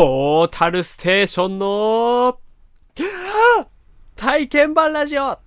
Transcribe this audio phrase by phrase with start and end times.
[0.00, 2.38] トータルステーションの
[4.16, 5.38] 体験版ラジオ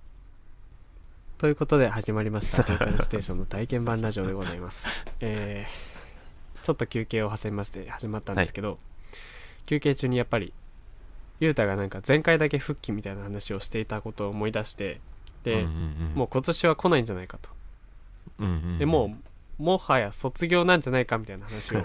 [1.38, 4.86] ということで始まりました トータルステーションの体験版ラジオでございます。
[5.18, 8.78] えー、ちょっと休憩を挟みまして始まったんですけど、
[9.66, 10.54] 休憩中にやっぱり
[11.40, 15.00] ゆうたがなんか前回だけ復帰みたいな話をしていたことを思い出して
[15.42, 17.50] で、うんうんうん、もう今年は来ないんじゃないかと。
[18.38, 19.16] うんうんうん、でも
[19.58, 21.84] うもはや卒業なんじゃないかみたいな話を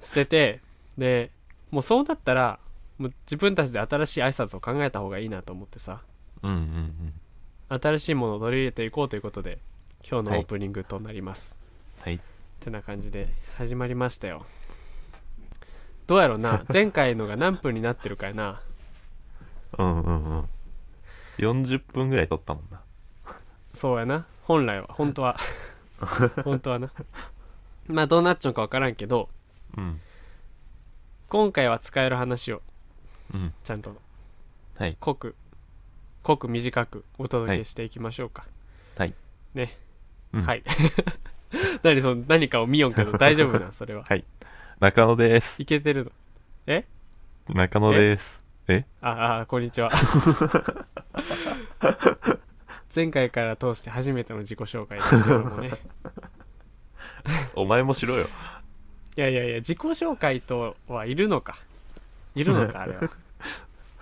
[0.00, 0.62] してて
[0.96, 1.30] で
[1.70, 2.58] もうそうなったら
[2.98, 6.02] もう自分たちで新しい挨拶を考えた方がいいなと思ってさ
[6.42, 6.56] うんうん
[7.70, 7.80] うん。
[7.80, 9.58] 新しいものを取り入れていこうということで
[10.08, 11.56] 今日のオープニングとなります、
[12.00, 12.14] はい。
[12.14, 12.18] っ
[12.60, 14.46] てな感じで始まりましたよ
[16.06, 18.60] どうやろうな 前回のが何分になってるかやな
[19.76, 20.48] うんうんうん。
[21.38, 22.80] 40分ぐらい撮ったもんな。
[23.74, 25.36] そうやな本来は本当は
[26.42, 26.90] 本当はな
[27.86, 29.28] まあどうなっちゃうか分からんけど
[29.76, 30.00] うん。
[31.28, 32.62] 今回は使える話を
[33.34, 33.52] うん。
[33.62, 33.94] ちゃんと
[34.78, 34.96] はい。
[34.98, 35.34] 濃く
[36.22, 38.44] 濃く短くお届けしていきましょうか、
[38.96, 39.14] はい。
[39.54, 39.76] ね、
[40.32, 40.62] うんはい
[41.82, 44.24] 何その何かを見よんけど 大丈夫なそれははい。
[44.80, 45.60] 中野です。
[45.62, 46.12] いけてるの？
[46.66, 46.84] え？
[47.48, 48.44] 中野です。
[48.68, 48.84] え？
[49.00, 49.90] ああこんにちは
[52.94, 55.72] 前回から通して初めての自己紹介ですけどもね
[57.54, 58.28] お前もしろよ。
[59.18, 61.58] いやいやいや自己紹介とはいるのか。
[62.36, 63.10] いるのかあれは。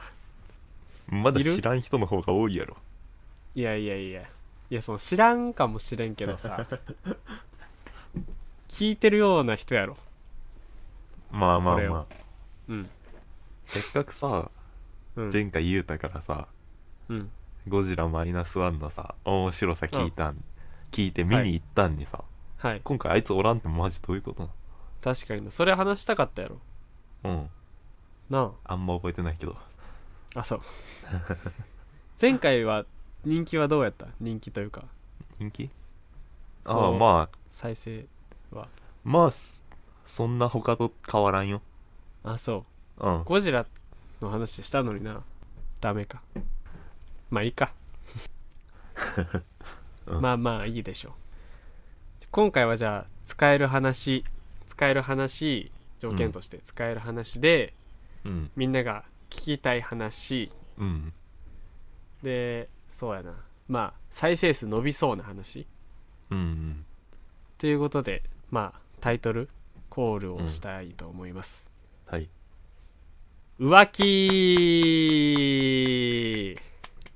[1.09, 2.77] まだ知らん人の方が多いやろ。
[3.55, 4.21] いやいやいや。
[4.69, 6.67] いやその知らんかもしれんけどさ。
[8.69, 9.97] 聞いてるような人やろ。
[11.31, 12.15] まあまあまあ。
[12.69, 12.91] うん。
[13.65, 14.51] せっかくさ、
[15.17, 15.33] うん。
[15.33, 16.47] 前回言うたからさ、
[17.09, 17.31] うん。
[17.67, 20.45] ゴジラマイナスワンのさ、面白さ聞いたん、
[20.93, 22.23] 聞いて見に行ったんにさ、
[22.59, 22.83] はい。
[22.85, 24.51] 今回あいつおらんってマジどういうこと
[25.03, 25.51] 確かにな。
[25.51, 26.61] それ話したかったやろ。
[27.25, 27.51] うん。
[28.31, 28.75] なあ。
[28.75, 29.55] んま覚えてないけど。
[30.35, 30.61] ああそう。
[32.21, 32.85] 前回は
[33.25, 34.09] 人気はどうやった？
[34.21, 34.85] 人気というか。
[35.39, 35.71] 人気？
[36.65, 36.83] そう。
[36.83, 38.07] ああ、まあ、再生
[38.51, 38.69] は。
[39.05, 39.63] まあ、そ
[40.05, 41.63] そんな他と変わらんよ。
[42.25, 42.65] あそ
[42.99, 43.07] う。
[43.09, 43.25] うん。
[43.25, 43.67] ゴジラ
[44.21, 45.23] の話したのにな。
[45.81, 46.23] ダメか。
[47.31, 47.73] まあいいか、
[50.07, 50.21] うん。
[50.21, 51.13] まあまあいいでしょう。
[52.31, 54.25] 今回はじゃあ使える話
[54.77, 57.73] 使える話条件として使える話で、
[58.25, 58.51] うん。
[58.57, 61.15] みんなが聞きたい話うん。
[62.23, 63.33] でそうやな
[63.69, 65.67] まあ再生数伸びそうな話
[66.31, 66.85] うんうん。
[67.57, 69.49] ということでまあタイトル
[69.89, 71.67] コールをしたいと思います、
[72.07, 72.29] はい。
[73.59, 74.07] 浮気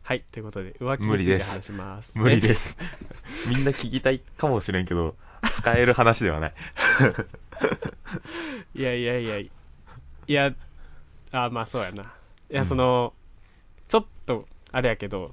[0.03, 2.78] はいということで浮気について話します無理です。
[3.47, 6.54] みんな聞きたいかもしれんけど、使える話ではない。
[8.75, 9.50] え いやいやいやい
[10.26, 10.54] や
[11.32, 12.06] あまあそうやない
[12.48, 13.12] やうんその、
[13.88, 15.32] ちょっとあれやけど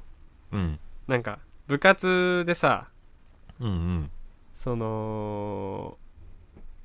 [0.52, 0.80] うん。
[1.08, 2.88] なんか部活でさ
[3.60, 4.12] うんうん。
[4.56, 5.98] その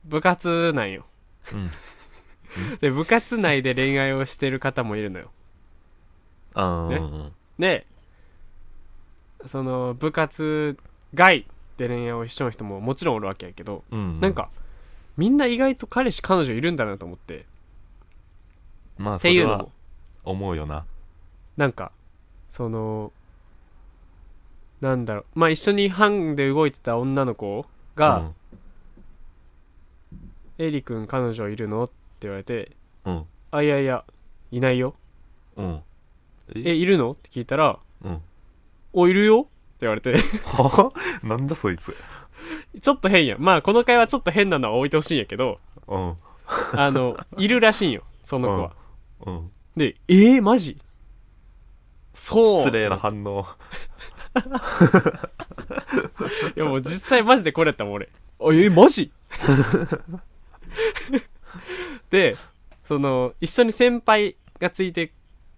[0.04, 1.06] 部活なんよ
[1.52, 1.70] うん。
[2.80, 5.30] で部活内で恋愛をしてる方もいるのよ
[6.54, 7.32] ああ、ねうんうん。
[7.58, 7.86] で
[9.46, 10.78] その部活
[11.14, 14.20] 外で恋愛をしちゃう人ももちろんおるわけやけど、うん。
[14.20, 14.50] なん、か
[15.16, 17.44] みんな意外と彼氏彼女いるんだなと思って
[18.98, 19.72] まあ、っそていうのも
[20.24, 20.84] 思うよな。
[21.56, 21.92] なんか
[22.50, 23.12] その
[24.80, 28.30] なんだろうまあ一緒に班で動いてた女の子が
[30.58, 32.72] 「エリ君彼女いるの?」って言われて
[33.04, 33.14] うん。
[33.14, 33.24] うん。
[33.50, 34.04] 「あいやいや
[34.50, 34.94] いないよ
[35.56, 35.82] うん。
[36.54, 36.74] え？
[36.74, 38.22] いるの?」って聞いたらうん。
[38.92, 40.14] 「おいるよ」って言われて
[40.44, 40.92] は？
[41.22, 41.96] なんじゃそいつ。
[42.80, 46.16] ちょっと変やんまあこの会話ちょっと変なのは置いてほしいんやけどうん。
[46.74, 48.72] あのいるらしいんよその子は、
[49.26, 49.50] うん。
[49.76, 50.78] でえー、マジ？
[52.14, 52.60] そう。
[52.60, 53.46] 失礼な反応。
[56.56, 58.08] いやもう実際マジでこれやったもん俺。
[58.40, 59.10] あえマジ？
[62.10, 62.36] で
[62.84, 65.12] その一緒に先輩がついて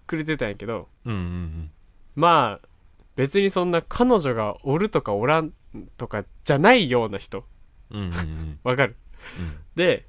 [0.06, 1.70] くれてたんやけどうんうん。
[2.14, 2.68] まあ
[3.16, 5.52] 別にそんな彼女がおるとかおらん
[5.96, 7.44] とかじゃないような人。
[7.90, 8.00] うん。
[8.00, 8.16] うんうん。
[8.16, 8.58] うん。
[8.64, 8.96] わかる？
[9.38, 9.56] うん。
[9.76, 10.06] で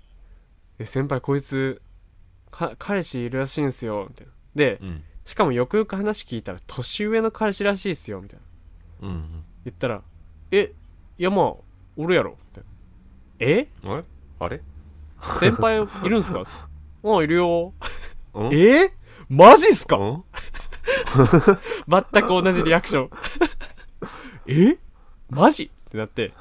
[0.80, 1.82] え先輩こいつ
[2.52, 4.06] か彼氏いるらしいんすよ。
[4.10, 5.04] みたいなでうん。
[5.26, 8.22] しかもよくよく話聞いたら年上の彼氏らしいっすよ。
[8.22, 8.40] みたい
[9.02, 9.44] なうん。
[9.66, 10.02] 言ったら
[10.52, 10.74] 「え
[11.18, 11.46] いやまあ
[11.98, 12.70] おるやろ」みたいな
[13.40, 13.68] 「え？
[13.84, 14.06] うん。
[14.40, 14.62] あれ？
[15.40, 16.44] 先輩いるんすか?
[17.04, 17.74] 」あいるよ。
[18.36, 18.54] うん？
[18.54, 18.94] え？
[19.30, 19.98] マジっすか？
[19.98, 20.24] うん？
[21.90, 23.10] 全く同じリアクション。
[24.48, 24.78] え？
[25.30, 25.70] マジ？
[25.88, 26.34] ってなって。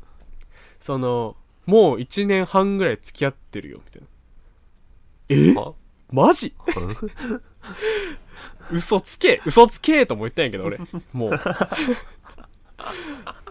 [0.80, 1.36] その
[1.66, 4.08] もう1年半ぐらい付き合ってるよみたいな。
[5.28, 5.54] え？
[5.58, 5.72] あ
[6.10, 6.54] マジ？
[8.72, 9.40] 嘘つけ。
[9.46, 10.78] 嘘つけとも言ったんやけど俺。
[11.12, 11.30] もう。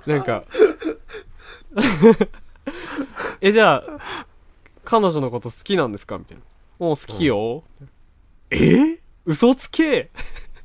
[0.10, 0.44] なんか。
[3.40, 3.84] えじゃあ
[4.84, 6.18] 彼女のこと好きなんですか？
[6.18, 6.44] みたいな
[6.80, 7.64] 「もう好きよ」
[8.52, 8.98] え？
[9.26, 10.10] 嘘つけ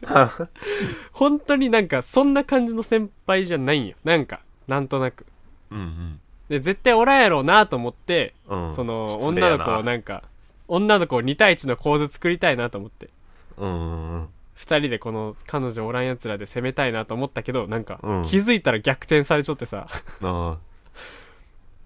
[1.12, 3.96] 本当になんかそんな感じの先輩じゃないんよ。
[4.04, 5.26] なんかなんとなく。
[5.70, 8.68] うんで絶対おらんやろうなと思って、うん。
[8.68, 10.22] うんその失礼や女の子をなんか
[10.68, 13.10] 女の子を2対1の構図作りたいなと思って。
[13.56, 14.28] うんうんうん。
[14.56, 18.22] 2人でこの彼女おらんやつらで攻めたいなと思ったけどなんかうん。
[18.22, 19.88] 気づいたら逆転されちゃってさ。
[20.22, 20.58] あ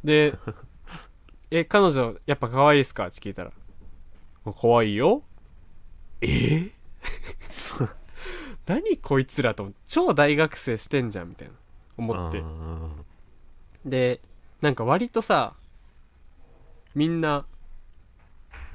[0.05, 0.35] で
[1.51, 3.53] 「え彼女やっぱ可愛いっすか?」って聞いたら
[4.45, 5.23] 「可愛いよ」
[6.21, 6.27] え？
[6.27, 6.71] ー
[8.71, 11.55] 何こいつらと超大学生してんじゃんみたいな。
[11.99, 12.39] 思って。
[12.39, 12.93] うん
[13.85, 14.21] で
[14.61, 15.55] なんか割とさ
[16.95, 17.47] みんな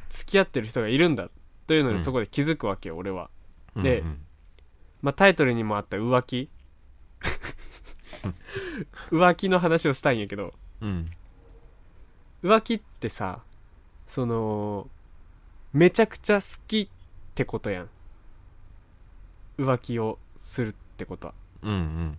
[0.10, 1.30] 付き合ってる人がいるんだ
[1.68, 2.04] というのにうん。
[2.04, 3.30] そこで気づくわけよ、俺は。
[3.76, 4.04] うんで
[5.02, 6.50] まあタイトルにもあった浮気。
[9.12, 10.54] 浮気の話をしたいんやけど。
[10.82, 11.10] うん。
[12.44, 13.44] 浮気ってさ
[14.08, 14.90] その
[15.72, 16.88] めちゃくちゃ好きっ
[17.34, 17.90] てことやん
[19.58, 21.34] 浮気をするってことは。
[21.64, 22.18] うんうん。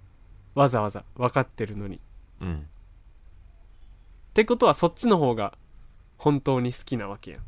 [0.54, 2.00] わざわざ分かってるのに。
[2.40, 2.58] うん。
[2.58, 2.62] っ
[4.34, 5.56] てことはそっちの方が
[6.18, 7.40] 本当に好きなわけやん。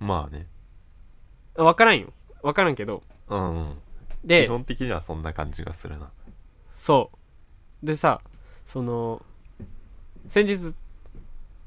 [0.00, 0.46] まあね。
[1.54, 2.12] 分からんよ。
[2.42, 3.02] 分からんけど。
[3.28, 3.74] うんうん。
[4.22, 6.10] 基で本的にはそんな感じがするな。
[6.74, 7.10] そ
[7.82, 7.86] う。
[7.86, 8.20] でさ
[8.64, 9.24] その
[10.28, 10.74] 先日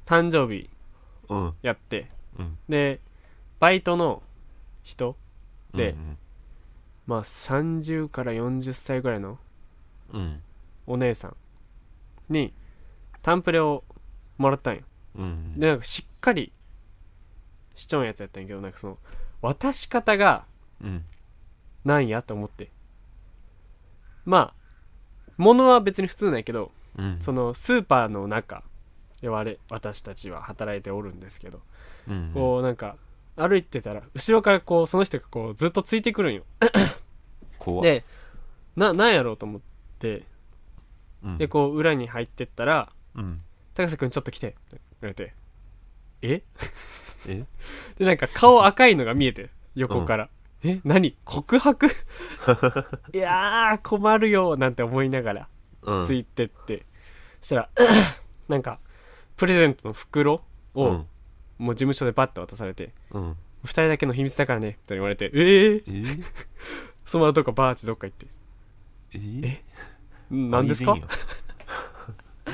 [0.06, 0.70] 誕生日
[1.30, 1.54] うん。
[1.62, 2.10] やって。
[2.38, 2.58] うん。
[2.68, 3.00] で
[3.60, 4.22] バイトの
[4.84, 5.16] 人
[5.74, 5.92] で。
[5.92, 6.18] うん
[7.10, 9.40] まあ30から40歳ぐらいの
[10.14, 10.44] うん。
[10.86, 11.36] お姉さん
[12.30, 12.54] に
[13.24, 13.84] タンプレを
[14.38, 14.82] もらったんよ。
[15.16, 16.52] うんでなんかしっかり
[17.74, 18.98] しちょんやつやったんやけどなんかその
[19.42, 20.46] 渡し方が
[20.84, 21.04] うん。
[21.84, 22.70] なんやと思って。
[24.24, 24.92] まあ
[25.38, 27.18] 物は別に普通なんやけどうん。
[27.22, 28.62] そのスーパーの中
[29.20, 31.60] で我々私たちは働いておるんですけど
[32.08, 32.32] うん。
[32.36, 32.98] こうなんか
[33.40, 36.44] 歩いてたら後ろからこうその人がこうずっとついてくるんよ。
[37.58, 37.84] 怖っ。
[37.84, 38.04] で
[38.76, 39.62] ななんやろうと思っ
[40.00, 40.24] て
[41.24, 41.38] うん。
[41.38, 43.42] でこう裏に入ってったらうん
[43.76, 45.34] 「高瀬君ちょっと来て」って言われて
[46.22, 46.44] 「え？
[47.28, 47.46] え？
[47.98, 50.30] でなんか顔赤いのが見えて横から
[50.64, 50.82] 「え？
[50.84, 51.16] 何？
[51.26, 51.88] 告白？
[53.14, 55.48] いやー困るよ」なんて思いながら
[55.84, 56.08] うん。
[56.08, 56.86] ついてって、
[57.40, 57.70] そしたら
[58.50, 58.80] なんか
[59.38, 60.44] プレゼントの袋
[60.74, 61.08] を、うん
[61.60, 63.32] もう事務所でバッと渡されてうん
[63.64, 66.24] 「2人だけの秘密だからね」って言われて「えええー？
[67.06, 68.26] そのままどっかバーチどっか行って。
[69.14, 69.60] えー
[70.36, 70.96] 「ん何ですか？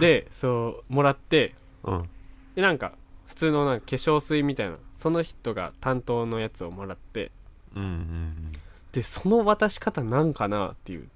[0.00, 2.08] でそうもらってうん。
[2.54, 2.92] でなんか
[3.26, 7.30] 普通のなんか化粧水みたいなその人が担当のやつをもらって
[7.74, 8.52] うんうん
[8.92, 11.00] でその渡し方なんかなっていう。
[11.00, 11.10] うん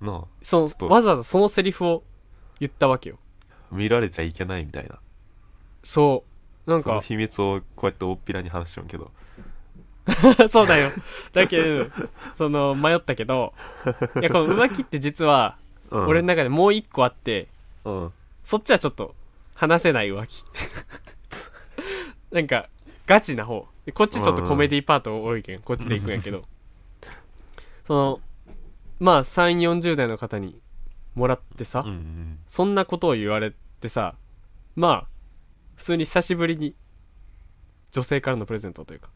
[0.00, 2.02] なそのわざわざそのセリフを
[2.60, 3.18] 言ったわけよ。
[3.50, 4.98] あ見られちゃいけないみたいな
[5.84, 6.24] そ
[6.66, 6.70] う。
[6.70, 6.84] なんか。
[6.84, 9.10] その秘密をこうやって大っぴらに話しちゃうけど。
[10.48, 10.90] そうだよ。
[11.32, 11.86] だけど
[12.34, 13.54] その迷ったけど。
[14.20, 15.56] いやこの浮気って実は
[15.90, 16.06] うん。
[16.06, 17.48] 俺の中でもう一個あって
[17.84, 18.12] うん。
[18.42, 19.14] そっちはちょっと
[19.54, 20.44] 話せない浮気。
[22.32, 22.68] なんか
[23.06, 23.68] ガチな方。
[23.86, 25.60] でこっちちょっとコメディパート多いけん。
[25.60, 26.44] こっちで行くんやけど。
[27.86, 28.20] その
[28.98, 30.60] まあ3 4 0代の方に
[31.14, 32.38] もらってさ、うんうん。
[32.48, 34.14] そんなことを言われてさ
[34.76, 35.13] まあ
[35.76, 36.74] 普通に久しぶりに
[37.92, 39.10] 女性からのプレゼントというか。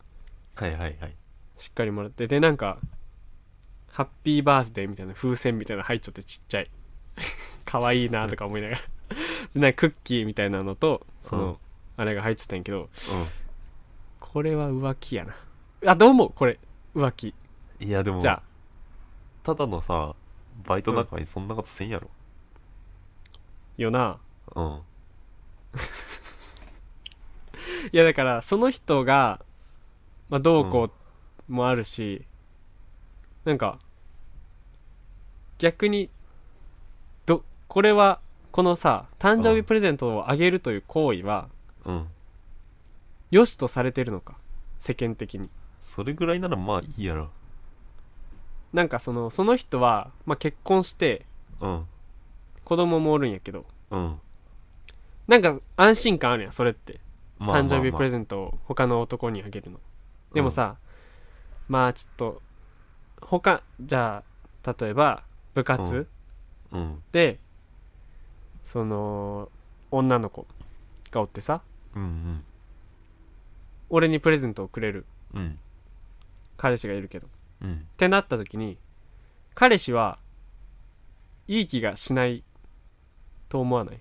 [0.56, 1.16] はいはいはい。
[1.58, 2.26] しっかりもらって。
[2.26, 2.78] でなんか
[3.88, 6.70] ハッピーバースデーみたいな風船みたいなの入っちゃってちっちゃい。
[7.64, 8.80] 可愛いなとか思いながら。
[9.54, 11.56] でなんかクッキーみたいなのとその、うん。
[11.96, 12.88] あれが入っちゃったんやけどう
[14.20, 15.34] これは浮気やな。
[15.86, 16.32] あどう思う？
[16.32, 16.60] これ
[16.94, 17.34] 浮気。
[17.80, 18.42] んいやでもじゃあ。
[19.42, 20.14] ただのさ
[20.64, 22.10] バイト仲間にそんなことせんやろ。
[23.76, 24.18] よな。
[24.54, 24.80] うん
[27.92, 29.40] いやだからその人が、
[30.28, 30.90] まあ、どうこ
[31.48, 32.24] うもあるし、
[33.44, 33.78] なんか
[35.58, 36.10] 逆に
[37.26, 38.20] どこれは
[38.52, 41.48] このさ誕生日プレゼントをあげるという行為は
[41.84, 42.06] うん。
[43.30, 44.36] 良しとされてるのか？
[44.78, 45.50] 世間的に。
[45.80, 47.30] それぐらいならまあいいやろ。
[48.72, 51.26] なんかそのその人は、まあ、結婚して
[51.60, 51.86] うん。
[52.64, 53.66] 子供もおるんやけど。
[53.90, 54.20] うん。
[55.26, 57.00] なんか安心感あるやんそれって
[57.40, 59.78] 誕生日プレゼントを他の男にあげるの。
[60.34, 60.76] でもさ、
[61.68, 62.42] まあちょっと
[63.20, 64.22] 他じゃ
[64.64, 65.22] あ例えば
[65.54, 66.06] 部活
[66.72, 67.02] うん。
[67.12, 67.38] で、
[68.64, 69.48] その
[69.90, 70.46] 女の子
[71.10, 71.62] がおってさ
[71.94, 72.44] うんうん。
[73.90, 75.06] 俺にプレゼントをくれる。
[75.34, 75.58] うん。
[76.56, 77.26] 彼氏がいるけど。
[77.26, 77.30] っ
[77.62, 77.86] うん。
[77.96, 78.76] てなった時に
[79.54, 80.18] 彼氏は
[81.46, 82.42] いい気がしない
[83.48, 84.00] と思わない？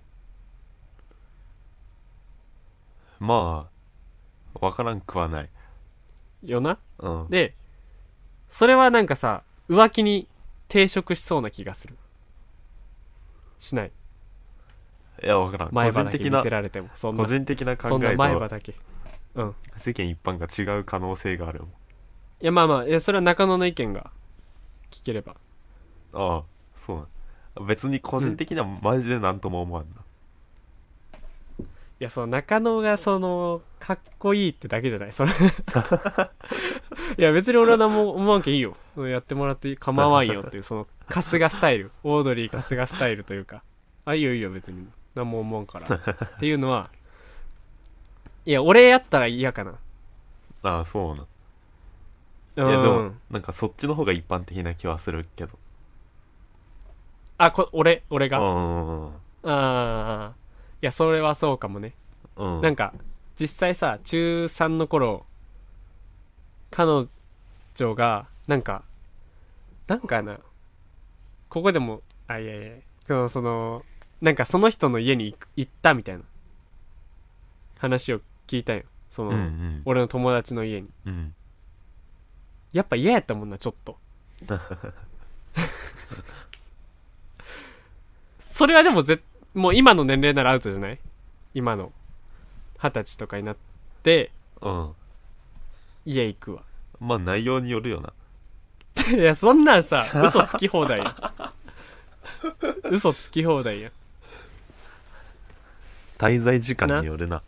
[3.20, 3.70] ま
[4.54, 5.50] あわからんくはない。
[6.44, 6.78] よな？
[7.00, 7.30] うん。
[7.30, 7.56] で
[8.50, 10.28] それはなんかさ浮気に
[10.70, 11.96] 抵触しそうな気がする。
[13.60, 13.92] しない？
[15.24, 15.70] いやわからん。
[15.70, 16.90] 個前歯人的なだけ見せられても。
[16.94, 17.24] そんな。
[17.24, 18.76] 個人的な考そんな前歯だけ。
[19.36, 19.56] うん。
[19.78, 21.70] 世間一般が違う可能性があるもん。
[21.70, 21.74] い
[22.46, 24.12] やまあまあいやそれは中野の意見が
[24.92, 25.36] 聞ければ。
[26.14, 26.44] ああ
[26.76, 27.68] そうなん。
[27.68, 29.96] 別に個人的にはマジで何とも思わんな、
[32.00, 35.12] いやその中野がそのかっこいいってだけじゃない？
[35.14, 35.32] それ
[37.18, 38.78] いや別に俺は何も思わんけんいいよ。
[38.98, 41.92] やってもらって構わんよっていうその春日スタイル。
[42.04, 43.64] オードリー春日スタイルというか。
[44.06, 44.88] あいいよいいよ別に。
[45.16, 45.88] 何も思わんから。
[45.88, 46.90] っていうのは
[48.46, 49.74] いや俺やったら嫌かな。
[50.64, 51.28] ああそうなん
[52.58, 52.70] うん。
[52.70, 55.58] いやでもなんかそっちの方が一般的な気はするけど。
[57.40, 59.12] あこ俺俺うがあん
[59.44, 60.47] あい
[60.82, 61.94] やそれはそうかもね。
[62.36, 62.62] うん。
[62.62, 62.94] なんか
[63.40, 65.26] 実際さ中3の頃
[66.72, 67.08] 彼
[67.76, 68.84] 女がなんか
[69.88, 70.40] なんかな。
[71.50, 72.72] ここでもあいやいや
[73.08, 73.84] そのその
[74.22, 76.24] なんかその人の家に行ったみたいな。
[77.78, 78.84] 話を聞いたよ。
[79.10, 79.82] その、うんうん。
[79.86, 80.90] 俺の友達の家に。
[81.06, 81.34] うん。
[82.74, 83.98] やっぱ嫌やったもんなちょっと。
[88.40, 89.22] それはでもぜ
[89.58, 91.00] もう今の年齢ならアウトじゃない？
[91.54, 91.92] 今の。
[92.82, 93.58] 二十歳とかになっ
[94.04, 94.92] てうん
[96.06, 96.62] 家行くわ。
[97.00, 98.14] まあ内容によるよな。
[99.16, 101.16] いやそんなんさ 嘘つき放題やん。
[102.94, 103.92] 嘘つき放題やん。
[106.18, 107.42] 滞在時間によるな。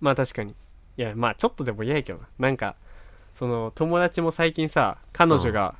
[0.00, 0.54] まあ確かに。
[0.96, 2.26] いやまあちょっとでも嫌やけどな。
[2.38, 2.74] なんか
[3.34, 5.74] その友達も最近さ彼女が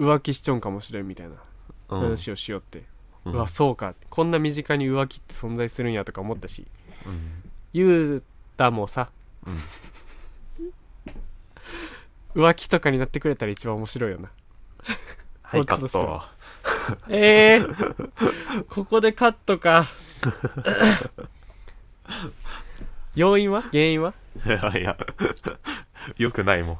[0.00, 1.36] 浮気しちょんかもしれんみたいな
[1.90, 2.00] うん。
[2.02, 2.84] 話をしよって、
[3.24, 3.94] ううんわそうか。
[4.08, 6.66] こんな身近に浮気って存在するんやとか思ったし。
[7.06, 7.42] うん。
[7.72, 8.22] ゆう
[8.56, 9.10] たもさ、
[12.34, 14.30] 浮気とかになってくれたら一番面白いよな。
[15.42, 16.30] はいカッは
[17.08, 19.86] え えー、ここでカットか。
[23.16, 23.62] 要因は？
[23.62, 24.14] 原因は？
[24.44, 24.96] トいやいや。
[26.16, 26.78] よくないもん。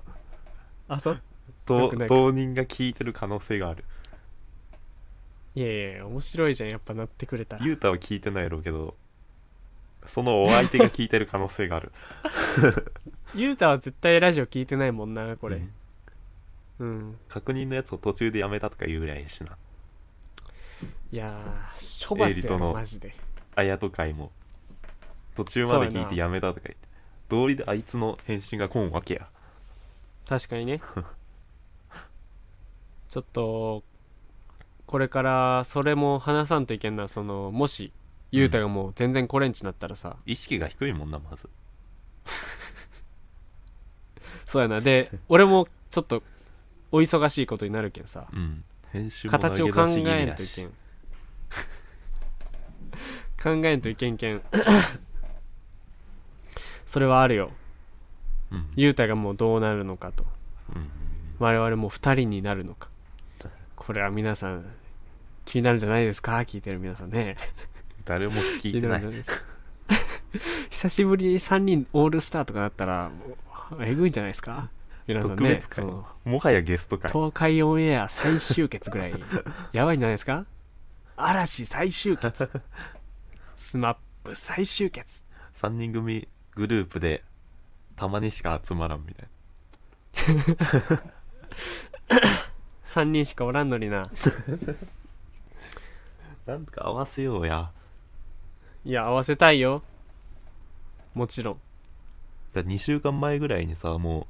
[0.88, 1.20] あそう？
[1.66, 3.84] 当人が聞いてる可能性がある
[5.54, 7.64] いやいや面白いじゃんやっぱなってくれたら。
[7.64, 8.94] ゆうたは聞いてないやろうけど
[10.06, 11.92] そのお相手が聞いてる可能性がある。
[13.34, 15.56] ゆうたは絶対ラジオ聞いてないもんなこれ。
[15.56, 15.72] うん。
[16.78, 19.56] うん、確認のやつを途中でやめたとか言うぐらいやしな。
[21.12, 23.14] いやー処罰やろエリートのマジで。
[23.54, 24.30] あやと会も
[25.36, 26.88] 途中まで聞いてやめたとか言って。
[27.28, 29.28] 道理であいつの返信が来んわけや。
[30.28, 30.80] 確かにね。
[33.08, 33.82] ちょっと
[34.90, 37.92] これからそれも話さんといけんなそのもし
[38.32, 41.48] ゆうたがもう全然コレンチになったらさ、意識が低いもんなまず。
[44.46, 44.80] そうやな。
[44.80, 46.24] で俺もちょっと
[46.90, 48.26] お忙しいことになるけんさ。
[48.32, 48.64] うん。
[48.90, 50.70] 編集も形を考投げ出し気味えんといけん。
[53.62, 54.42] 考えんといけんけん。
[56.84, 57.52] それはあるよ。
[58.50, 58.72] うん。
[58.74, 60.26] ゆうたがもうどうなるのかと。
[60.74, 60.90] うん。
[61.38, 62.90] 我々も2人になるのか。
[63.76, 64.79] これは皆さん
[65.50, 66.36] 気になるんじゃないですか？
[66.38, 67.36] 聞いてる皆さんね。
[68.04, 69.02] 誰も聞いてない。
[70.70, 73.10] 久しぶりに3人オールスターとかなったら
[73.80, 74.70] えぐいんじゃないですか？
[75.08, 75.60] 皆さんね。
[76.24, 79.14] もはやゲスト会東海オンエア最終決ぐらい。
[79.72, 80.46] やばいんじゃないですか？
[81.16, 82.48] 嵐最終決。
[83.56, 85.24] スマップ最終決。
[85.54, 87.24] 3人組グループで
[87.96, 89.28] たまにしか集まらんみたい
[92.86, 94.08] 3 人しかおらんのにな
[96.46, 97.70] ななんとか合わせようや。
[98.84, 99.82] いや合わせたいよ。
[101.14, 101.60] もちろん。
[102.54, 104.26] だ2週間前ぐらいにさも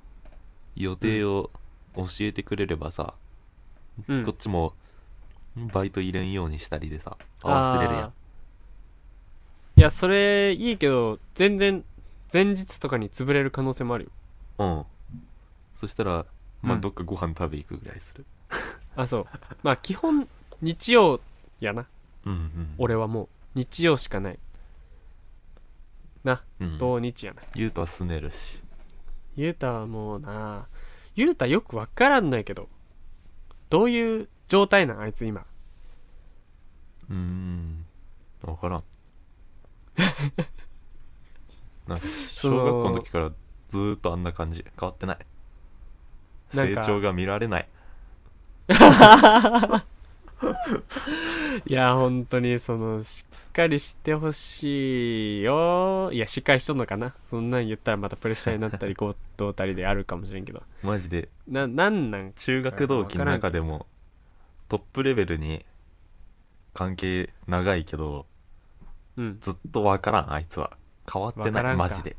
[0.77, 1.51] う予定を
[1.97, 3.15] 教えてくれればさ、
[4.09, 4.25] うん。
[4.25, 4.75] こっちも
[5.57, 11.85] バイト入れんようにしたりでさ合わせれるやあーいやそれいいけど全然
[12.33, 14.11] 前日とかに潰れる可能性もある
[14.59, 14.67] よ。
[14.67, 14.85] んうん。
[15.75, 16.27] そしたら
[16.63, 16.81] まあうん。
[16.81, 18.25] どっかご飯食べ行くぐらいする。
[18.97, 19.27] あそう。
[19.63, 20.29] まあ基本
[20.61, 21.21] 日曜
[21.61, 21.87] やな
[22.27, 22.75] うんうん。
[22.79, 24.39] 俺はもう日曜しかない。
[26.25, 26.79] なうん。
[26.79, 27.43] 土日やな。
[27.55, 28.61] ゆうとはすねるし。
[29.37, 30.67] ゆうたはもうな
[31.15, 32.69] ゆうたよくわからんないけど
[33.71, 35.47] どういう状態なんあいつ今？
[37.09, 37.85] うーん
[38.43, 38.85] 分からん。
[41.87, 43.33] なんか小学校の時から
[43.69, 44.65] ずーっとあんな感じ。
[44.79, 45.19] 変わってない。
[46.51, 47.69] 成長が見られない
[51.67, 56.11] いや本当にそのしっかりしてほしいよ。
[56.13, 57.15] いやしっかりしとんのかな。
[57.29, 60.63] そんなん言ったらまたプレッシャーになったり強盗たりであるかもしれんけど。
[60.83, 61.29] マジで。
[61.47, 62.33] ななんなん？
[62.33, 63.87] 中学同期の中でも
[64.69, 65.65] トップレベルに
[66.73, 68.27] 関係長いけど
[69.17, 69.39] うん。
[69.41, 70.77] ずっとわからんあいつは。
[71.13, 72.15] 変わってないマジで、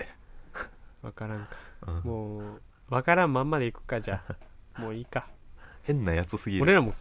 [1.01, 1.47] わからんか。
[1.87, 2.01] うん。
[2.03, 4.81] もうわからんまんまでいくかじゃあ。
[4.81, 5.27] もういいか。
[5.83, 6.63] 変なやつすぎる。
[6.63, 6.93] 俺らも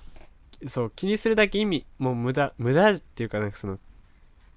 [0.67, 3.79] そう気にするだけ意味もう無駄無駄っていうかなんかその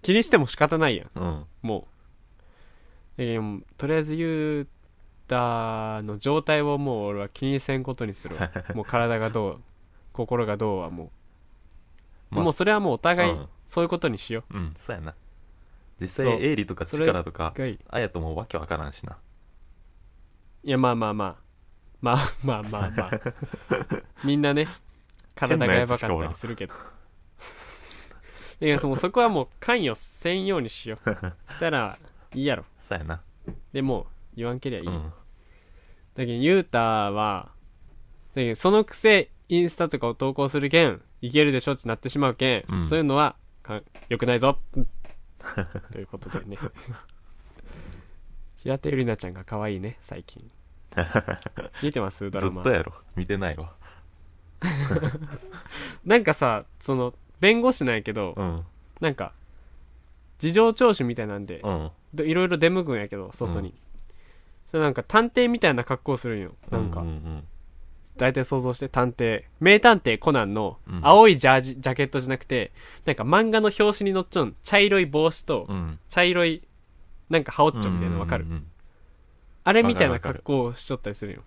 [0.04, 1.10] 気にしても仕方ないやん。
[1.16, 1.46] うん。
[1.62, 1.88] も
[3.18, 3.24] う。
[3.78, 4.68] とりあえずユー
[5.28, 8.52] タの状態をもう俺は気にせんことにするわ。
[8.76, 9.62] もう体がどう
[10.12, 11.12] 心がどうはも
[12.32, 13.48] う、まあもうそれはもうお互いうん。
[13.66, 14.58] そういうことにしよう。
[14.58, 15.16] んそうやな。
[16.02, 17.54] 実際エイリとか力とか
[17.90, 19.18] あやともわけわからんしな。
[20.64, 21.44] いやまあまあまあ。
[22.02, 23.12] まあまあまあまあ。
[24.26, 24.68] みんなね
[25.36, 26.74] 体がやばかったりするけど。
[28.62, 31.10] いやそのそこはもう関与せんようにしよう。
[31.52, 31.98] したら
[32.34, 32.66] いいやろ。
[32.80, 33.22] そうやな。
[33.74, 34.06] でもう
[34.38, 35.12] 言わんけりゃいい、うん。
[36.16, 37.52] だけどユータは
[38.36, 42.88] だけどそのくせインスタとかを投稿するけんいけるでしょってなってしまうけん、うん。
[42.88, 44.58] そういうのはかよくないぞ。
[45.92, 46.58] ということでね。
[48.64, 50.50] 平手友梨奈ちゃんが可愛いね最近。
[51.84, 52.32] 見てます？
[52.32, 52.64] ドラマ。
[52.64, 52.94] ずっとやろ。
[53.16, 53.74] 見てないわ
[56.06, 58.64] なんかさその弁護士なんやけど、うん。
[59.02, 59.34] なんか
[60.40, 61.92] 事情聴取みたいなんでうん。
[62.14, 63.74] でいろいろ出向くんやけど外に、
[64.68, 67.44] それなんか探偵みたいな格好するんよなんか、うんうん
[68.16, 69.44] 大体想像して探偵。
[69.60, 71.00] 名探偵コナンのうん。
[71.02, 72.72] 青いジャージジャケットじゃなくて
[73.06, 75.76] なんか漫画の表紙に載っちょん茶色い帽子とうん。
[75.76, 76.62] うん茶色い
[77.30, 78.68] なんか羽織っちょみたいなのわかる、うんうんうん
[79.66, 81.42] あれみたいな格好をしちょったりするんよ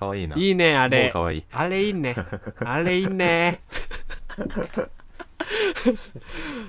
[0.00, 0.34] かわいいな。
[0.34, 1.38] いいねあもうれかわい。
[1.38, 2.16] いあれいいね。
[2.64, 3.60] あれいいね。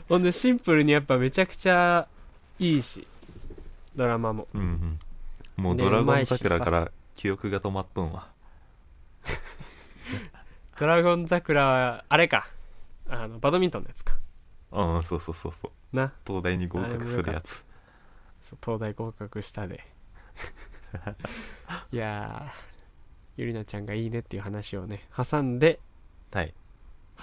[0.10, 2.10] ほんでシンプルにやっぱめちゃくちゃ
[2.60, 3.08] いいし
[3.96, 4.50] ドラマも。
[4.54, 5.64] うんうん。
[5.64, 8.28] もうねドラゴン桜から記憶が止まっとんわ。
[10.78, 12.50] ドラゴン桜はあれか。
[13.08, 14.18] あのバドミントンのやつか。
[14.72, 15.96] うんそうそうそうそう。
[15.96, 16.12] な。
[16.28, 17.66] 東大に合格するやつ。
[18.42, 19.86] そう東大合格したで。
[21.94, 22.71] いやー
[23.38, 25.80] ゆりなちゃんがいいねっていう話をね挟んで
[26.32, 26.54] はい。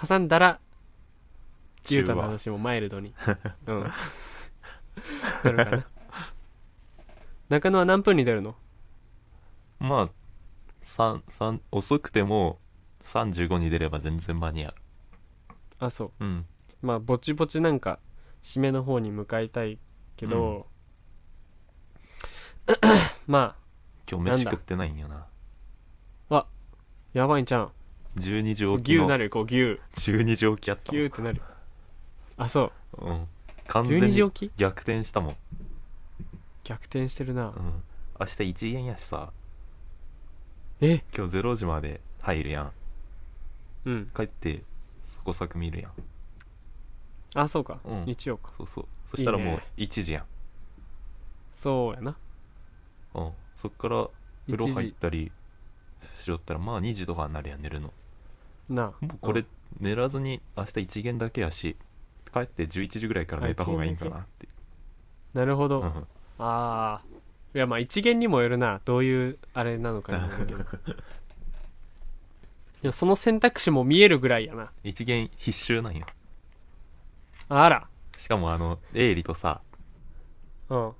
[0.07, 0.59] 挟んだら
[1.89, 3.13] ゆう中和たの話もマイルドに。
[3.67, 3.83] うん。
[5.43, 5.87] なるかな。
[7.49, 8.55] 中野は何分に出るの？
[9.79, 10.09] まあ
[10.81, 12.59] 三三遅くても
[13.01, 14.73] 35に出れば全然間に合う。
[15.79, 16.11] あそう。
[16.19, 16.45] うん。
[16.81, 17.99] まあぼちぼちなんか
[18.43, 19.79] 締めの方に向かいたい
[20.15, 20.67] けど、
[23.25, 23.55] まあ
[24.09, 25.25] 今日飯食ってないんよな
[27.13, 27.71] やばいんちゃん
[28.17, 29.79] 12時起きの牛なるよこう牛。
[29.93, 31.41] 12時起きやった牛ってなる。
[32.37, 33.27] あそんうん。
[33.67, 34.51] 完全12時に起き？
[34.57, 35.35] 逆転したもん。
[36.63, 37.47] 逆転してるな。
[37.47, 37.83] うん。
[38.19, 39.31] 明日1限やしさ。
[40.81, 41.03] え？
[41.15, 42.71] 今日0時まで入るやん。
[43.85, 44.07] うん。
[44.07, 44.63] 帰って
[45.03, 45.91] そこ作見るやん。
[47.35, 48.05] あそうか、うん。
[48.05, 48.51] 日曜か。
[48.57, 48.85] そうそう。
[49.07, 49.63] そしたらもういいね。
[49.77, 50.25] 1時やん。
[51.53, 52.17] そうやな。
[53.13, 53.31] うん。
[53.55, 54.07] そっから
[54.47, 55.31] 風呂1入っ時たり
[56.17, 57.93] しよったらまあ2時とかになるやん寝るの。
[58.69, 59.05] なあ。
[59.05, 59.47] もうこれうん
[59.79, 61.75] 寝らずに明日1限だけやし
[62.33, 64.47] 帰って11時ぐらいから寝た方がいいんかなって。
[65.33, 66.07] なるほど、うん
[66.41, 67.01] ああ
[67.53, 68.79] いやまあ一元にもよるな。
[68.85, 70.63] どういうあれなのかにもよるけど。
[72.81, 74.71] でもその選択肢も見えるぐらいやな。
[74.83, 76.05] 一元必修なんよ。
[77.49, 77.87] あら。
[78.17, 79.61] しかもあのエイリとさ
[80.69, 80.91] うん。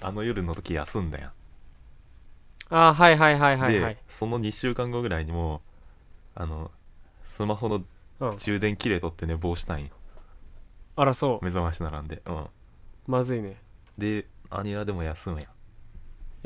[0.00, 1.32] あの夜の時休んだやん
[2.70, 3.94] あーはいはいはいはいはい。
[3.94, 5.60] でその2週間後ぐらいにも
[6.34, 6.70] あの
[7.24, 7.82] スマホの
[8.20, 8.36] うん。
[8.36, 9.88] 充電切れとって寝坊したんよ。
[10.96, 11.44] あらそう。
[11.44, 12.22] 目覚まし並んで。
[12.26, 12.46] うん。
[13.06, 13.56] まずいね。
[13.96, 15.46] でアニラでも休むやん。
[15.46, 15.50] も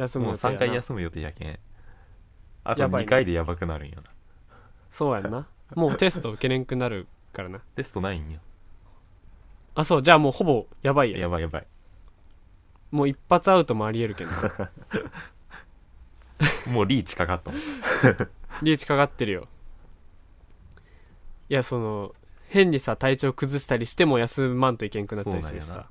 [0.05, 0.59] う3休む予定やな。
[0.59, 1.59] 回休む予定やけん。
[2.65, 3.09] あと2やばいね。
[3.09, 4.03] 回でやばくなるんよな。
[4.91, 5.47] そうやんな。
[5.75, 7.59] もうテスト受けれんくなるからな。
[7.75, 8.39] テストないんよ。
[9.75, 10.03] あそう。
[10.03, 11.19] じゃあもうほぼやばいや。
[11.19, 11.67] んやばいやばい。
[12.93, 14.71] もう一発アウトもありえるけどな
[16.67, 17.61] もうリーチかかったもん
[18.63, 19.49] リーチかかってるよ。
[21.49, 22.15] いやその
[22.49, 25.91] 変にさ体調崩したりしても休まんといけんくなったりするしそうなんさ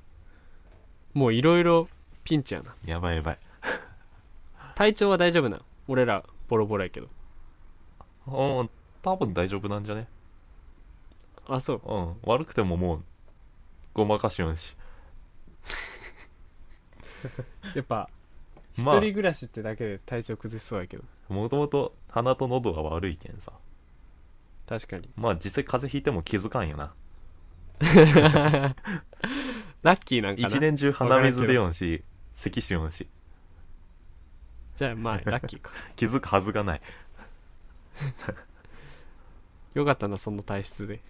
[1.12, 1.88] もういろいろ
[2.24, 2.74] ピンチやな。
[2.84, 3.38] やばいやばい。
[4.74, 7.08] 体調は大丈夫な俺らボロボロやけど。
[8.26, 8.70] うん
[9.02, 10.08] 多分大丈夫なんじゃね？
[11.46, 11.80] あそう。
[11.84, 12.16] うん。
[12.22, 13.04] 悪くてももう
[13.92, 14.76] ごまかしよんし。
[17.74, 18.10] やっぱ一
[18.76, 19.00] まあ。
[19.00, 21.04] 人暮らしってだけで体調崩しそうやけど。
[21.28, 23.52] もともと鼻と喉が悪いけんさ。
[24.66, 25.08] 確かに。
[25.16, 26.94] まあ実際風邪ひいても気づかんよな。
[29.82, 30.48] ラッキーなんかな？
[30.48, 33.08] 一年中鼻水出よんし咳しよんし。
[34.76, 35.70] じゃあまあラッキーか。
[35.96, 36.80] 気づくはずがない。
[39.74, 41.00] よかったなその体質で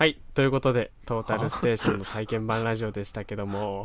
[0.00, 3.84] はいということでトータルステーションの体験版ラジオでしたけども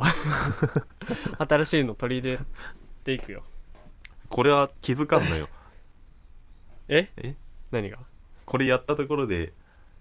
[1.36, 2.44] 新しいの取り入れ
[3.04, 3.42] ていくよ。
[4.30, 5.50] これは気づかんのよ。
[6.88, 7.12] え？
[7.18, 7.36] え？
[7.70, 7.98] 何が？
[8.46, 9.52] これやったところで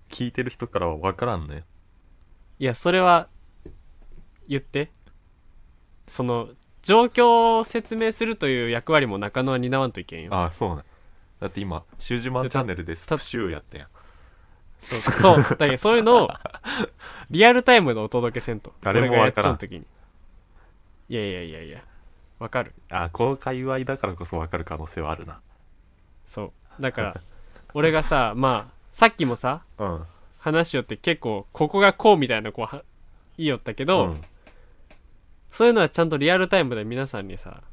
[0.08, 1.64] 聞いてる人からは分からんのよ。
[2.60, 3.28] いやそれは
[4.48, 4.94] 言って。
[6.08, 6.48] その
[6.82, 10.34] 状況を説明するという役割も中野は担わんといけんよ。
[10.34, 10.86] ああそうなん。
[11.42, 13.90] だって今シュージマンチャンネルでスプシューやったやん
[14.86, 16.30] そうそうだけどそういうのを
[17.32, 18.72] リアルタイムでお届けせんと。
[18.82, 19.86] 誰も俺がやっわからんちゃう時に。
[21.10, 21.84] いやいやいやいや。
[22.40, 22.74] わかる。
[22.90, 25.40] あこの界隈だからこそ分かる可能性はあるな。
[26.26, 26.82] そう。
[26.82, 27.22] だから
[27.74, 30.06] 俺がさ まあさっきもさうん。
[30.40, 32.84] 話しよって結構ここがこうみたいなこうは
[33.38, 34.22] 言いよったけど、うん。
[35.50, 37.64] そういうのはちゃんとリアルタイムで皆さんにさ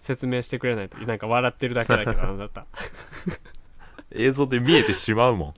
[0.00, 2.66] 説明してくれないとなんか笑ってるだけだけどあなた。
[4.14, 5.54] 映像で見えてしまうもん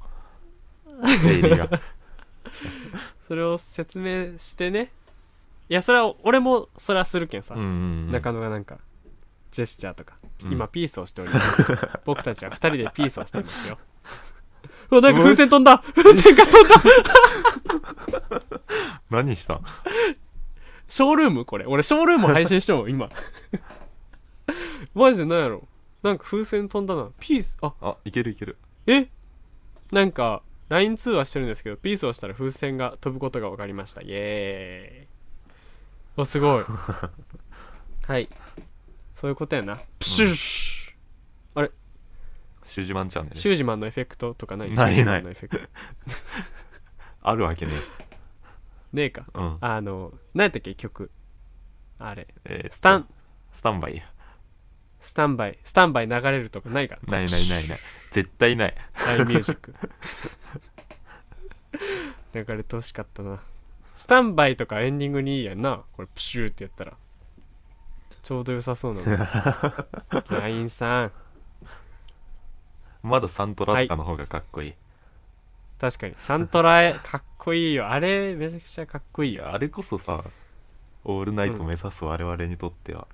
[1.26, 1.68] エイリが。
[3.26, 4.92] それを説明してね。
[5.68, 7.70] いやそれは俺もそれはするけんさ、うんうんう
[8.08, 8.10] ん。
[8.10, 8.78] 中野がなんか
[9.50, 10.52] ジェスチャーとか、うん。
[10.52, 11.64] 今ピースをしております。
[12.04, 13.78] 僕たちは2人でピースをしていますよ。
[14.90, 15.78] うわなんか風船飛んだ。
[15.94, 18.42] 風船が飛んだ。
[19.10, 19.64] 何したん？
[20.86, 21.64] ショールームこれ。
[21.66, 23.08] 俺ショールーム配信してもん今。
[24.94, 25.66] マジで何やろ。
[26.02, 27.08] なんか風船飛んだな。
[27.18, 27.72] ピースあ。
[27.80, 28.58] あいけるいける。
[28.86, 29.08] え？
[29.90, 34.00] なんか LINE 通話してるんですけどピースをしたら風船が飛ぶことが分かりました。
[34.02, 35.08] イエーイ。
[36.16, 36.64] おすごい。
[38.06, 38.28] はい。
[39.16, 39.76] そういうことやな。
[39.98, 40.34] プシュッ。
[40.34, 41.70] シュ
[42.66, 43.36] シュージマンチャンネル。
[43.36, 44.72] シュージマンのエフェクトとかない？
[44.72, 45.68] ないシュージマンのエフェクト。
[47.22, 47.72] あるわけね
[48.92, 49.26] ねえか。
[49.34, 49.58] うん。
[49.60, 51.10] あの何やったっけ曲？
[51.98, 52.26] あれ。
[52.44, 53.08] えースタン
[53.52, 54.10] スタンバイや
[55.04, 57.00] スタンバイスタンバイ流れるとかないから。
[57.12, 57.78] ないないないない。
[58.10, 58.74] 絶対ない。
[59.06, 59.74] LINE ミュージック。
[62.32, 63.40] 流れてほしかったな。
[63.94, 65.82] スタンバイとかエンディングにいいやんな。
[65.92, 66.94] これプシューってやったら。
[68.22, 70.40] ちょうど良さそうなの。
[70.40, 71.12] LINE さん。
[73.02, 74.74] まだサントラとかの方がかっこいい、
[75.78, 76.14] 確かに。
[76.16, 77.90] サントラえかっこいいよ。
[77.90, 79.52] あれめちゃくちゃかっこいいよ。
[79.52, 80.24] あれこそさ
[81.04, 83.06] オールナイト目指す我々にとっては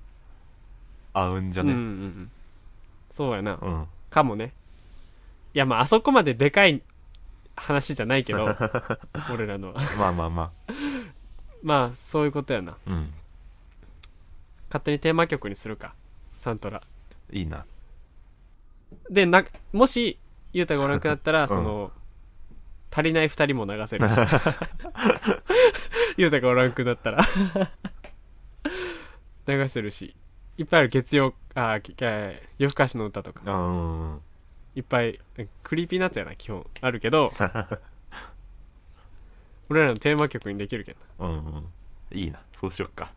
[1.12, 2.30] 合うんじゃうんうんうねん。
[3.10, 3.58] そうやな。
[3.60, 4.52] うん、かもね。
[5.54, 6.82] いやまああそこまででかい
[7.56, 8.56] 話じゃないけど
[9.32, 9.80] 俺らのは。
[9.98, 10.52] まあまあま
[11.62, 12.72] まあそういうことやな。
[12.72, 13.12] あうん。
[14.68, 15.94] 勝手にテーマ曲にするか
[16.36, 16.82] サントラ。
[17.32, 17.64] いいな。
[19.10, 20.18] でなもし
[20.52, 21.92] ゆうたがおらんくなったら、その
[22.90, 24.08] 足りない2人も流せる。
[24.08, 24.12] し
[26.16, 27.24] ゆうたがおらんくなったら。
[29.46, 30.14] 流せるし
[30.60, 31.80] いっぱいある月曜あ
[32.58, 33.40] 夜更かしの歌とか。
[34.74, 35.18] いっぱい
[35.62, 37.32] Creepy Nuts やな基本あるけど。
[39.70, 41.66] 俺らのテーマ曲にできるけうんうん。
[42.12, 42.42] いいな。
[42.52, 43.10] そうしよっか。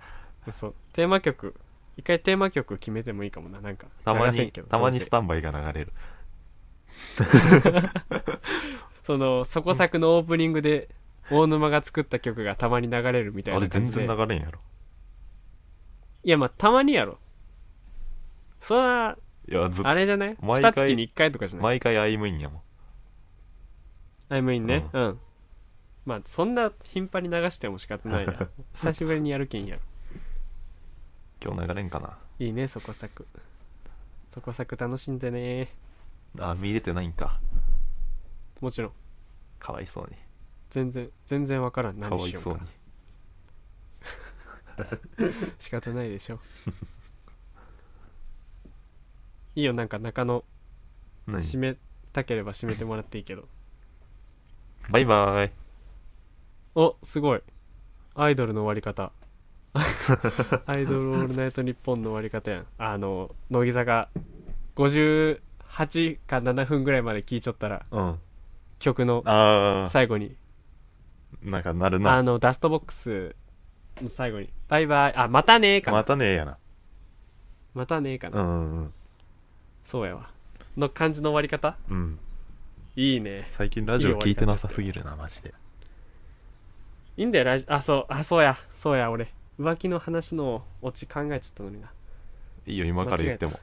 [0.45, 0.75] どそう。
[0.93, 1.53] テーマ曲
[1.97, 3.60] 一回テーマ曲決めてもいいかもな。
[3.60, 5.91] なんかたまにたまにスタンバイが流れる。
[9.03, 10.88] そのそこ作のオープニングで
[11.29, 14.62] 大沼が作った曲がたまに流れるみたいあれ全然流れんやろ。
[16.23, 17.19] いやまあたまにやろ
[18.63, 20.38] それはいやずっあれじゃない？
[20.41, 21.63] 毎 ?2 回月に1回とかじゃない？
[21.63, 22.62] 毎回アイムインやもん。
[24.30, 24.88] アイムインね。
[24.93, 25.19] うん、
[26.06, 28.47] まあそんな頻繁に流しても仕方ないな。
[28.73, 29.76] 久しぶりにやるけんや。
[29.76, 29.82] ろ
[31.43, 32.17] 今日流れんかな？
[32.39, 33.28] いいねそこ作
[34.32, 35.67] そこ作楽しんでね。
[36.39, 37.38] あ見れてないんか。
[38.62, 38.91] もちろん。
[39.60, 40.15] かわいそうに。
[40.69, 41.97] 全然全然わからん。
[41.99, 42.69] か何しようかわいそうに。
[45.60, 46.39] 仕方ないでしょ
[49.56, 50.44] いいよなんか中野
[51.28, 51.42] 何？
[51.42, 51.78] 締め
[52.12, 53.48] たければ締めてもらっていいけど。
[54.89, 55.52] バイバイ。
[56.76, 57.42] おすごい。
[58.16, 59.12] アイドルの終わり方。
[60.66, 62.68] アイドルオールナイトニッポンの終わり方やん。
[62.78, 64.10] あの乃木坂。
[64.76, 65.39] 58
[66.26, 68.20] か7分ぐらいまで聞いちょったらうん。
[68.80, 70.36] 曲のあ最後に。
[71.46, 73.36] あなんかなるあなのダストボックス
[74.02, 74.52] の最後に。
[74.68, 75.16] バイバイ。
[75.16, 76.58] あまたねーかな、またねえやな。
[77.74, 78.94] またねーかな、うんうん
[79.86, 80.30] そうやわ。
[80.78, 81.78] の感じの終わり方？
[81.89, 82.19] うん。
[82.96, 83.48] いいね。
[83.50, 85.54] 最近ラジオ聞いてなさすぎるなマジで。
[87.17, 88.56] いいんだよラジあそうあそうや。
[88.76, 89.32] そうや俺。
[89.60, 91.91] 浮気の話のオチ考えちゃったのにな。
[92.65, 93.60] いいよ今から言っても。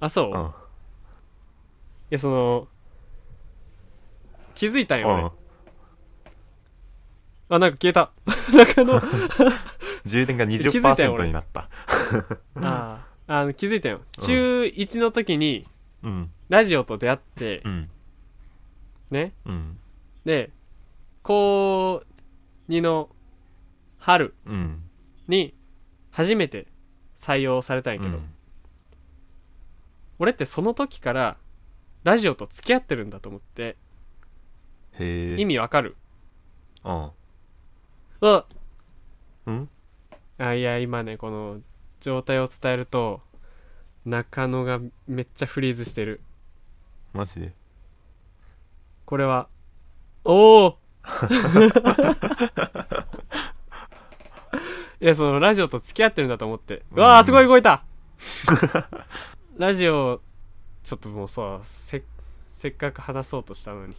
[0.00, 0.50] あそう、いうん。
[2.10, 2.68] やその
[4.54, 5.30] 気づいたんよ俺、うん。
[7.50, 8.10] あなんか消えた。
[8.56, 9.00] 中の
[10.04, 11.68] 充電が気づいたよ20%俺になった。
[12.56, 14.00] あーあの気づいたよ。
[14.18, 15.64] 中1の時に
[16.02, 16.30] うん。
[16.48, 17.88] ラジオと出会ってうん。
[19.12, 19.32] ね。
[19.46, 19.78] うん。
[20.24, 20.50] で
[21.22, 22.02] 高
[22.68, 23.08] 2の
[23.98, 24.82] 春うん。
[25.28, 25.54] に
[26.10, 26.66] 初めて
[27.16, 28.24] 採用されたんやけど、うん。
[30.18, 31.36] 俺ってその時から
[32.02, 33.76] ラジオと付き合ってるんだと思って
[34.98, 35.36] へえ。
[35.40, 35.96] 意味わかる？
[36.84, 37.10] うん
[38.22, 38.44] あ
[39.46, 39.68] うん？
[40.38, 41.60] あいや今ねこの
[42.00, 43.20] 状態を伝えると
[44.04, 46.20] 中野がめっちゃフリーズしてる。
[47.12, 47.52] マジで？
[49.04, 49.48] これは
[50.24, 50.78] おお
[55.00, 56.82] いやそのラジオと付き合ってるんだと思って。
[56.92, 57.84] うわーすごい動いた!
[59.56, 60.20] ラジオ
[60.82, 62.02] ちょっともうさせ
[62.48, 63.96] せっかく話そうとしたのに。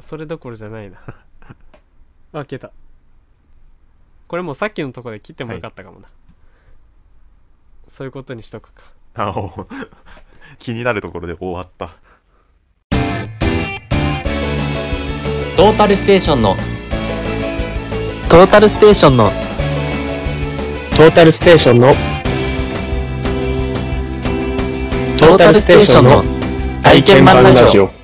[0.00, 0.98] それどころじゃないな。
[1.06, 2.70] あ消えた。
[4.28, 6.08] これもうさっきのとこで切ってもよかったかもな、
[7.88, 8.82] そういうことにしとくか。
[9.14, 9.66] あお。
[10.58, 11.90] 気になるところで終わった。
[15.56, 16.54] トータルステーションの。
[18.28, 19.30] トータルステーションの。
[20.96, 21.94] トータルステーションの。
[25.20, 26.22] トータルステーションの。
[26.82, 27.95] 体験版ラジオ